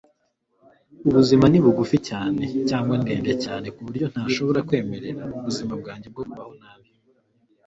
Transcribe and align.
ubuzima 1.07 1.45
ni 1.49 1.59
bugufi 1.63 1.97
cyane, 2.09 2.43
cyangwa 2.69 2.95
ndende 3.01 3.33
cyane, 3.43 3.67
ku 3.75 3.81
buryo 3.87 4.05
ntashobora 4.13 4.65
kwemerera 4.67 5.21
ubuzima 5.37 5.73
bwanjye 5.81 6.07
bwo 6.13 6.23
kubaho 6.29 6.53
nabi 6.61 6.89